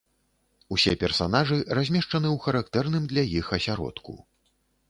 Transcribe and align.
Усе 0.75 0.93
персанажы 1.03 1.59
размешчаны 1.79 2.27
ў 2.35 2.47
характэрным 2.47 3.07
для 3.13 3.29
іх 3.41 3.45
асяродку. 3.59 4.19